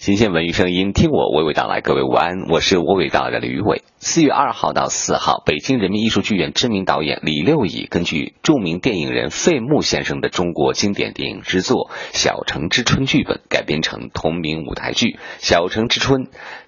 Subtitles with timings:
[0.00, 1.82] 新鲜文娱声音，听我娓娓道来。
[1.82, 3.82] 各位午安，我是娓娓道来的吕伟。
[3.98, 16.22] 四月二号到四号，北京人民艺术剧院知名导演李六乙根据著名电影人费穆先生的中国经典电影之作《小城之春》剧本改编成同名舞台剧《小城之春》，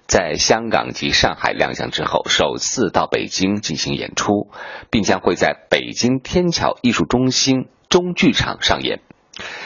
[0.05, 4.51] 在香港及上海亮相之后，首次到北京进行演出，
[4.91, 8.99] 并将会在北京天桥艺术中心中剧场上演。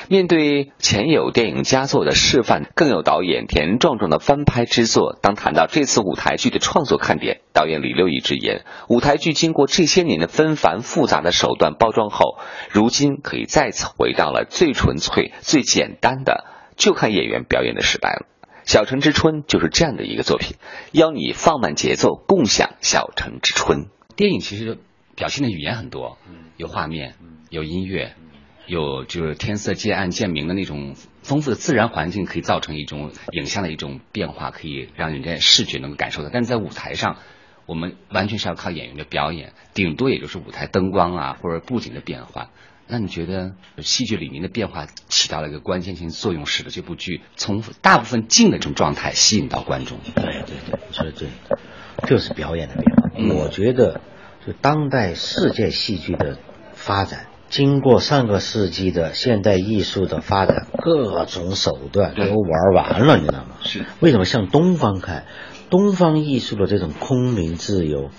[0.07, 5.17] 面对前有电影佳作的示范，更有导演田壮壮的翻拍之作。
[5.21, 12.37] 当谈到这次舞台剧的创作看点，导演李六乙直言，舞台剧经过这些年的纷繁复杂的手段包装后，
[12.71, 16.45] 如今可以再次回到了最纯粹、最简单的，
[16.77, 18.25] 就看演员表演的时代了。
[18.71, 20.55] 《小城之春》就是这样的一个作品，
[20.93, 23.87] 邀你放慢节奏，共享小城之春。
[24.15, 24.77] 电影其实
[25.15, 26.17] 表现的语言很多，
[26.55, 27.15] 有画面，
[27.49, 28.15] 有音乐。
[28.67, 36.29] 有就是天色渐暗渐明的那种丰富的自然环境，可以造成一种影像的一种变化，可以让人家视觉能够感受到。
[36.31, 37.17] 但是在舞台上，
[37.65, 42.49] 我们完全是要靠演员的表演，顶多也就是舞台灯光啊或者布景的变化。
[42.89, 49.97] 那你觉得戏剧里面的变化起到了一个关键性作用，使得这部剧从大部分静的这种状态吸引到观众？
[50.15, 51.27] 对对对，说的对，
[52.07, 53.35] 就是表演的变化。
[53.35, 53.99] 我觉得，
[54.45, 56.37] 就当代世界戏剧的
[56.73, 57.26] 发展。
[57.49, 63.55] 经过上个世纪的现代艺术的发展，各种手段都玩完了，你知道吗？
[63.63, 65.25] 是为什么向东方看？
[65.69, 68.09] 东方艺术的这种空灵自由，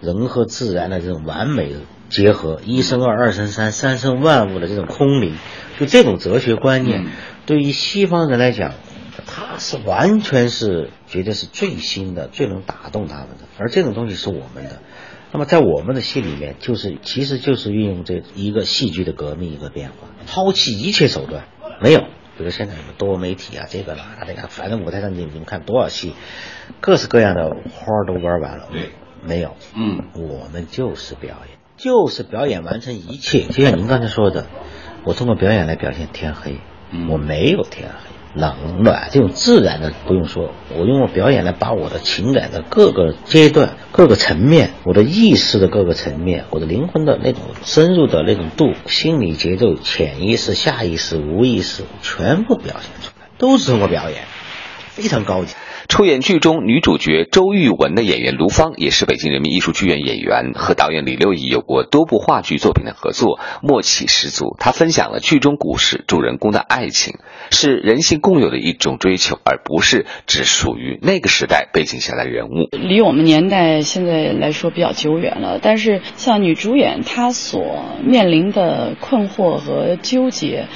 [0.00, 1.74] 人和自然的这种完美
[2.08, 5.34] 结合，一生二，二生三，三生万物的这种空灵，
[5.78, 7.06] 就这种哲学观念，
[7.46, 8.72] 对于西方人来讲，
[9.26, 14.80] 他是完全是觉得是最新的，最能打动他们的，而这种东西是我们的。
[15.30, 21.44] 那么在我们的戏里面，就是其实就是运用这一个戏剧的革命一个变化，抛弃一切手段，
[21.80, 26.14] 没有，比如现在什么多媒体啊，这个啦那个，反正舞台上你你们看多少戏，
[26.80, 28.90] 各式各样的花都玩完了，对，
[29.22, 34.46] 没有，嗯，我们就是表演，就是表演完成一切，就像您刚才说的，
[35.04, 36.56] 我通过表演来表现天黑，
[37.10, 38.17] 我没有天黑。
[38.34, 54.24] 冷暖这种自然的不用说，我用我表演来把我的情感的各个阶段、各个层面，我的意识的各个层面，我的灵魂的那种深入的那种度、心理节奏、潜意识、下意识、无意识，全部表现出来，都是通过表演，
[54.90, 55.54] 非常高级。
[55.88, 64.56] 出演剧中女主角周玉文的演员卢芳，也是北京人民艺术剧院演员，和导演李六乙有过多部话剧作品的合作，默契十足。
[64.58, 67.18] 他分享了剧中故事主人公的爱情
[67.50, 72.68] 是人性共有的一种追求，而不是只属于那个时代背景下的人物。
[72.72, 80.66] 离我们年代现在来说比较久远了，但是像女主演她所面临的困惑和纠结。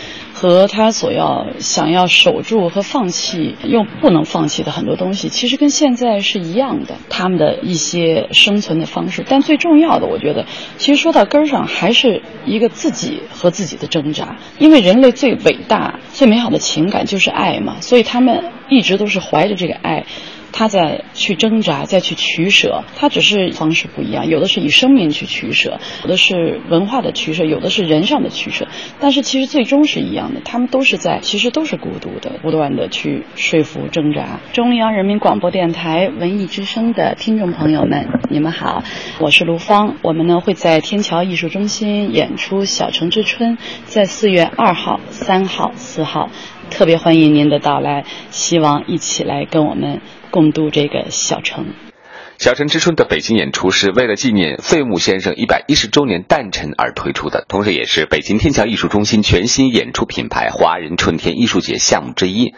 [0.43, 6.97] 和他所要想要守住和放弃又不能放弃的很多东西，其实跟现在是一样的。
[7.09, 10.45] 他们的一些生存的方式，但最重要的，我觉得，
[10.79, 14.37] 其实说到根儿上，还是一个自己和自己的挣扎。
[14.59, 20.05] 因为人类最伟大、最美好的情感就是爱嘛，所以他们一直都是怀着这个爱。
[20.53, 24.29] 他在去挣扎，再去取舍，他只是方式不一样。
[24.29, 28.69] 有的是以生命去取舍，有的是文化的取舍，有的是人上的取舍。
[29.01, 34.41] 但是其实最终是一样的，他们都是在，其实都是孤独的，不断的去说服挣扎。
[34.53, 38.85] 中央人民广播电台文艺之声的听众朋友们，你们好，
[39.21, 39.97] 我是卢芳。
[40.03, 46.29] 我们呢会在天桥艺术中心演出《小城之春》，在四月二号、三号、四号，
[46.73, 50.01] 特别欢迎您的到来，希望一起来跟我们。
[50.31, 51.67] 共度这个小城，
[52.39, 62.55] 《小城之春》的北京演出是为了纪念费穆先生一百一十周年诞辰而推出的，同时也是北京天桥艺术中心全新演出品牌“华人春天艺术节”项目之一。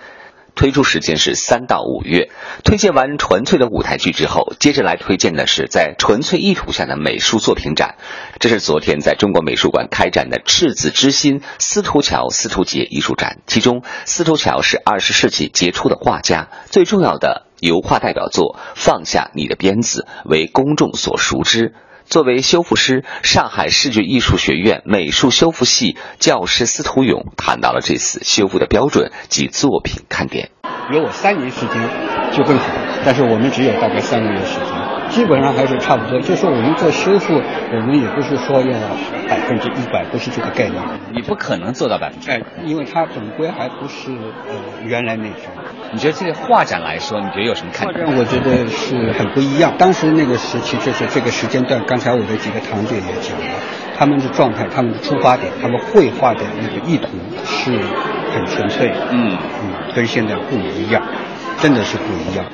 [0.54, 2.30] 推出时间是三到五月。
[2.64, 7.96] 推荐完纯粹的舞台剧之后，接着来推荐的是在纯粹意图下的美术作品展。
[8.38, 13.38] 这是昨天在中国美术馆开展的“赤子之心”司徒桥司徒杰艺术展。
[13.46, 21.74] 其中，司徒桥是二十世纪杰出的画家，最重要的油画代表作《放下你的鞭子》为公众所熟知。
[22.06, 30.50] 作为修复师，上海视觉艺术学院美术修复系教师司徒勇谈到了这次修复的标准及作品看点。
[30.92, 31.90] 有我三年时间
[32.32, 32.66] 就更好，
[33.04, 34.93] 但是我们只有大概三个月时间。
[35.14, 38.72] 基本上还是差不多，就是我们做修复，我们也不是说要
[39.28, 40.82] 百分之一百，不是这个概念。
[41.12, 45.42] 你不可能做到百分之，哎，因为它总归还不是呃原来那种。
[45.92, 47.86] 你觉得这个画展来说，你觉得有什么看？
[47.86, 49.72] 画展我觉得是很不一样。
[49.78, 53.54] 当时那个时期就是这个时间段，刚才我的几个堂姐也讲了，
[53.96, 57.06] 他们的状态、他们的出发点、他们绘画的那个意图
[57.44, 57.70] 是
[58.32, 61.00] 很纯粹，嗯嗯，跟现在不一样。
[61.60, 62.44] 真的是不一样。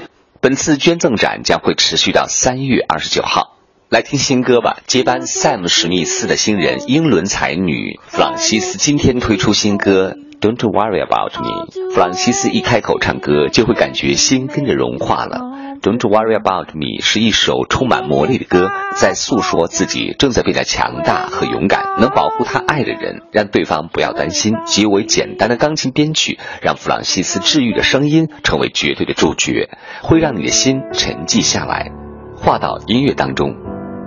[0.43, 3.59] 本次捐赠展将会持续到三月二十九号。
[3.91, 4.79] 来听新歌吧！
[4.87, 10.15] 接班 Sam 史密斯的新人英伦才女弗朗西斯今天推出新歌。
[10.41, 11.93] Don't worry about me。
[11.93, 15.50] 弗朗西斯一开口唱歌，就会感觉心跟着融化了。
[15.83, 24.57] Don't worry about me 是一首充满魔力的歌，在诉说自己正在变得强大和勇敢，能保护他爱的人，让对方不要担心。
[24.67, 29.71] 极为简单的钢琴编曲，让弗朗西斯治愈的声音成为绝对的主角，
[30.03, 31.91] 会让你的心沉寂下来，
[32.37, 33.57] 化到音乐当中。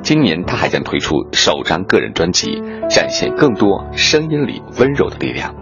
[0.04, 5.56] 今年他还将推出首张个人专辑，展现更多声音里温柔的力量。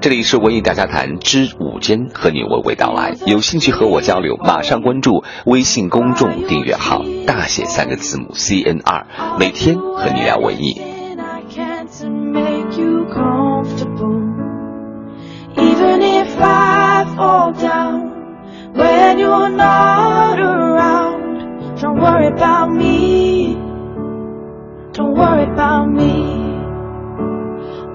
[0.00, 3.16] 这里是文艺大家谈之午间，和你娓娓道来。
[3.26, 9.06] 有兴趣和我交流，马上关注微信公众订阅号，大写三个字母 C N R，
[9.40, 10.80] 每天和你聊文艺。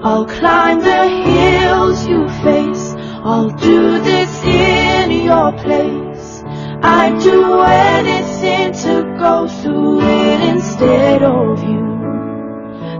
[0.06, 2.92] I'll climb the hills you face.
[3.24, 6.42] I'll do this in your place.
[6.82, 11.80] I'd do anything to go through it instead of you.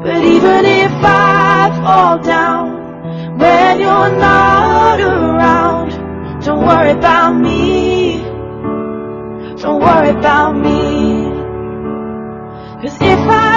[0.02, 5.90] But even if I fall down when you're not around,
[6.42, 8.22] don't worry about me.
[9.60, 11.24] Don't worry about me.
[12.80, 13.53] Cause if I